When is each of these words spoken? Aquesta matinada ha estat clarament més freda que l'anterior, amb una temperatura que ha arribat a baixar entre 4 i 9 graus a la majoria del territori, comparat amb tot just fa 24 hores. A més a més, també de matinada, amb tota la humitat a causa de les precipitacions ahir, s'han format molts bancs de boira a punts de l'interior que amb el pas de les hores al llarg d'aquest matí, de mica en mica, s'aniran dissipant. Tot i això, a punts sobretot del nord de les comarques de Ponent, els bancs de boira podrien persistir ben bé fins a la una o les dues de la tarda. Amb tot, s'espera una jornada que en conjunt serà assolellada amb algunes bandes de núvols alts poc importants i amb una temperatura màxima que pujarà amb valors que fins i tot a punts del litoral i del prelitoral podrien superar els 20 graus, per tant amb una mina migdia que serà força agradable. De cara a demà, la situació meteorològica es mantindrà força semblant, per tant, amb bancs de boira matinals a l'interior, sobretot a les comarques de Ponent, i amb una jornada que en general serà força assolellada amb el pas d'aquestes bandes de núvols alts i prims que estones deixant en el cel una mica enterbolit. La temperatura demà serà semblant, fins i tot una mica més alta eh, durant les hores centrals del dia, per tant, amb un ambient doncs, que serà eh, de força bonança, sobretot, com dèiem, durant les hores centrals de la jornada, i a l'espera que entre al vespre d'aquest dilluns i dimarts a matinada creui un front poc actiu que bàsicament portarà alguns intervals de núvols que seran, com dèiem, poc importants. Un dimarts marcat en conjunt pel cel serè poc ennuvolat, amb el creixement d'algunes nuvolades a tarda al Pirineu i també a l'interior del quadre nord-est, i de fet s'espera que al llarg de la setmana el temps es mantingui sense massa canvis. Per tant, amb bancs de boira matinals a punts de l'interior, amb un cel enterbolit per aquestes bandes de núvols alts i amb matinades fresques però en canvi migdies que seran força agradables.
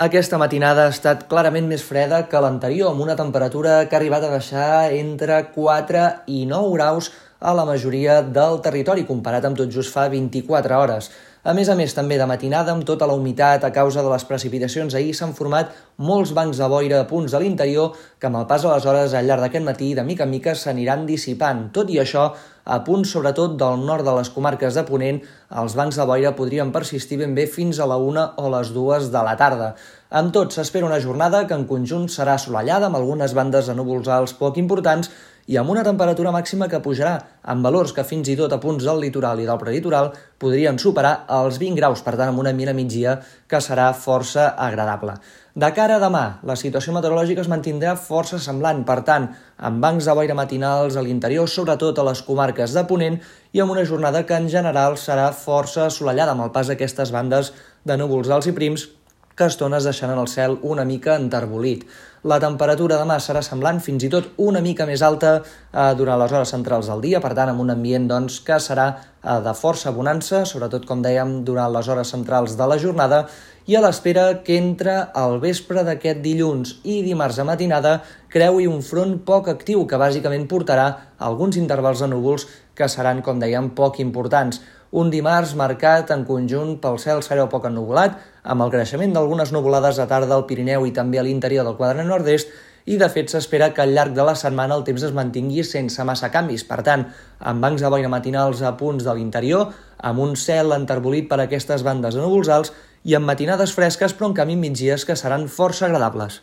Aquesta 0.00 0.38
matinada 0.40 0.86
ha 0.86 0.92
estat 0.94 1.26
clarament 1.28 1.66
més 1.68 1.82
freda 1.84 2.22
que 2.32 2.40
l'anterior, 2.40 2.94
amb 2.94 3.02
una 3.04 3.18
temperatura 3.18 3.74
que 3.84 3.96
ha 3.96 3.98
arribat 3.98 4.22
a 4.24 4.30
baixar 4.32 4.68
entre 4.96 5.42
4 5.52 6.04
i 6.32 6.46
9 6.48 6.70
graus 6.72 7.10
a 7.40 7.54
la 7.56 7.64
majoria 7.64 8.20
del 8.22 8.60
territori, 8.60 9.06
comparat 9.08 9.48
amb 9.48 9.56
tot 9.56 9.72
just 9.72 9.92
fa 9.94 10.06
24 10.12 10.76
hores. 10.76 11.10
A 11.40 11.54
més 11.56 11.70
a 11.72 11.74
més, 11.74 11.94
també 11.96 12.18
de 12.20 12.26
matinada, 12.28 12.74
amb 12.76 12.84
tota 12.84 13.06
la 13.08 13.14
humitat 13.16 13.62
a 13.64 13.70
causa 13.72 14.02
de 14.04 14.10
les 14.12 14.26
precipitacions 14.28 14.92
ahir, 14.92 15.14
s'han 15.16 15.32
format 15.32 15.70
molts 15.96 16.34
bancs 16.36 16.60
de 16.60 16.68
boira 16.68 16.98
a 17.00 17.06
punts 17.08 17.32
de 17.32 17.40
l'interior 17.40 17.94
que 18.20 18.28
amb 18.28 18.42
el 18.42 18.44
pas 18.50 18.60
de 18.60 18.68
les 18.68 18.84
hores 18.84 19.14
al 19.16 19.24
llarg 19.24 19.46
d'aquest 19.46 19.64
matí, 19.64 19.94
de 19.96 20.04
mica 20.04 20.26
en 20.28 20.34
mica, 20.34 20.52
s'aniran 20.52 21.06
dissipant. 21.08 21.70
Tot 21.72 21.88
i 21.88 21.96
això, 22.02 22.26
a 22.60 22.78
punts 22.84 23.14
sobretot 23.16 23.56
del 23.56 23.80
nord 23.88 24.04
de 24.04 24.18
les 24.18 24.28
comarques 24.28 24.76
de 24.76 24.84
Ponent, 24.84 25.22
els 25.62 25.78
bancs 25.80 25.96
de 25.96 26.08
boira 26.12 26.34
podrien 26.36 26.74
persistir 26.76 27.22
ben 27.24 27.32
bé 27.32 27.48
fins 27.48 27.80
a 27.80 27.88
la 27.88 27.96
una 27.96 28.34
o 28.36 28.52
les 28.52 28.74
dues 28.76 29.08
de 29.08 29.24
la 29.24 29.32
tarda. 29.40 29.72
Amb 30.10 30.36
tot, 30.36 30.52
s'espera 30.52 30.84
una 30.84 31.00
jornada 31.00 31.46
que 31.48 31.56
en 31.56 31.64
conjunt 31.64 32.04
serà 32.12 32.36
assolellada 32.36 32.92
amb 32.92 33.00
algunes 33.00 33.32
bandes 33.32 33.72
de 33.72 33.80
núvols 33.80 34.12
alts 34.12 34.36
poc 34.36 34.60
importants 34.60 35.08
i 35.50 35.56
amb 35.58 35.72
una 35.72 35.82
temperatura 35.82 36.30
màxima 36.30 36.68
que 36.70 36.78
pujarà 36.78 37.16
amb 37.52 37.64
valors 37.66 37.90
que 37.94 38.04
fins 38.06 38.28
i 38.30 38.36
tot 38.38 38.52
a 38.54 38.60
punts 38.62 38.84
del 38.86 39.00
litoral 39.02 39.40
i 39.42 39.46
del 39.48 39.58
prelitoral 39.58 40.12
podrien 40.38 40.78
superar 40.78 41.24
els 41.40 41.58
20 41.58 41.74
graus, 41.80 42.04
per 42.06 42.14
tant 42.14 42.30
amb 42.30 42.38
una 42.38 42.52
mina 42.54 42.74
migdia 42.76 43.16
que 43.50 43.58
serà 43.58 43.88
força 43.90 44.52
agradable. 44.54 45.16
De 45.58 45.72
cara 45.74 45.96
a 45.98 46.02
demà, 46.04 46.22
la 46.46 46.54
situació 46.54 46.94
meteorològica 46.94 47.42
es 47.42 47.50
mantindrà 47.50 47.96
força 47.98 48.38
semblant, 48.38 48.84
per 48.86 49.00
tant, 49.08 49.26
amb 49.58 49.82
bancs 49.82 50.06
de 50.06 50.14
boira 50.14 50.38
matinals 50.38 50.94
a 50.94 51.02
l'interior, 51.02 51.50
sobretot 51.50 51.98
a 51.98 52.06
les 52.06 52.22
comarques 52.22 52.76
de 52.76 52.86
Ponent, 52.86 53.18
i 53.50 53.58
amb 53.58 53.74
una 53.74 53.82
jornada 53.84 54.22
que 54.22 54.38
en 54.38 54.46
general 54.48 54.94
serà 55.02 55.32
força 55.34 55.88
assolellada 55.88 56.38
amb 56.38 56.46
el 56.46 56.54
pas 56.54 56.70
d'aquestes 56.70 57.10
bandes 57.10 57.50
de 57.82 57.98
núvols 57.98 58.30
alts 58.30 58.46
i 58.46 58.54
prims 58.54 58.86
que 59.40 59.48
estones 59.48 59.86
deixant 59.88 60.12
en 60.12 60.20
el 60.20 60.28
cel 60.28 60.58
una 60.68 60.84
mica 60.84 61.14
enterbolit. 61.16 61.86
La 62.28 62.36
temperatura 62.42 62.98
demà 63.00 63.16
serà 63.24 63.40
semblant, 63.40 63.78
fins 63.80 64.04
i 64.04 64.10
tot 64.12 64.34
una 64.44 64.60
mica 64.60 64.84
més 64.84 65.00
alta 65.06 65.30
eh, 65.38 65.86
durant 65.96 66.20
les 66.20 66.34
hores 66.34 66.52
centrals 66.52 66.90
del 66.92 67.00
dia, 67.06 67.22
per 67.24 67.30
tant, 67.38 67.48
amb 67.48 67.64
un 67.64 67.72
ambient 67.72 68.10
doncs, 68.10 68.42
que 68.44 68.58
serà 68.60 68.90
eh, 68.92 69.38
de 69.46 69.54
força 69.56 69.94
bonança, 69.96 70.42
sobretot, 70.44 70.84
com 70.84 71.00
dèiem, 71.00 71.38
durant 71.48 71.72
les 71.72 71.88
hores 71.88 72.12
centrals 72.12 72.58
de 72.60 72.68
la 72.68 72.76
jornada, 72.82 73.22
i 73.70 73.76
a 73.78 73.80
l'espera 73.84 74.40
que 74.42 74.56
entre 74.58 74.92
al 75.14 75.36
vespre 75.38 75.84
d'aquest 75.86 76.18
dilluns 76.24 76.72
i 76.82 76.96
dimarts 77.06 77.36
a 77.38 77.44
matinada 77.46 77.92
creui 78.34 78.66
un 78.66 78.80
front 78.82 79.12
poc 79.28 79.46
actiu 79.52 79.84
que 79.86 80.00
bàsicament 80.00 80.48
portarà 80.50 80.86
alguns 81.28 81.58
intervals 81.60 82.02
de 82.02 82.08
núvols 82.10 82.48
que 82.74 82.88
seran, 82.90 83.20
com 83.22 83.38
dèiem, 83.38 83.68
poc 83.78 84.00
importants. 84.02 84.58
Un 84.90 85.12
dimarts 85.14 85.54
marcat 85.54 86.10
en 86.10 86.24
conjunt 86.26 86.80
pel 86.82 86.98
cel 86.98 87.22
serè 87.22 87.44
poc 87.52 87.68
ennuvolat, 87.70 88.18
amb 88.42 88.66
el 88.66 88.74
creixement 88.74 89.14
d'algunes 89.14 89.54
nuvolades 89.54 90.02
a 90.02 90.08
tarda 90.10 90.34
al 90.34 90.48
Pirineu 90.50 90.88
i 90.88 90.96
també 90.96 91.22
a 91.22 91.26
l'interior 91.28 91.68
del 91.68 91.78
quadre 91.78 92.02
nord-est, 92.08 92.50
i 92.86 92.98
de 93.00 93.08
fet 93.12 93.32
s'espera 93.32 93.70
que 93.74 93.82
al 93.84 93.94
llarg 93.96 94.14
de 94.16 94.26
la 94.26 94.36
setmana 94.38 94.76
el 94.78 94.84
temps 94.84 95.04
es 95.06 95.14
mantingui 95.16 95.64
sense 95.64 96.04
massa 96.04 96.30
canvis. 96.34 96.64
Per 96.68 96.80
tant, 96.86 97.06
amb 97.40 97.64
bancs 97.64 97.82
de 97.84 97.90
boira 97.92 98.12
matinals 98.12 98.62
a 98.62 98.76
punts 98.76 99.04
de 99.04 99.16
l'interior, 99.16 99.72
amb 99.98 100.24
un 100.26 100.36
cel 100.36 100.72
enterbolit 100.76 101.28
per 101.28 101.40
aquestes 101.40 101.84
bandes 101.86 102.16
de 102.16 102.24
núvols 102.24 102.52
alts 102.52 102.72
i 103.04 103.16
amb 103.16 103.28
matinades 103.28 103.72
fresques 103.72 104.16
però 104.16 104.30
en 104.30 104.38
canvi 104.42 104.56
migdies 104.60 105.04
que 105.08 105.16
seran 105.16 105.48
força 105.48 105.86
agradables. 105.88 106.42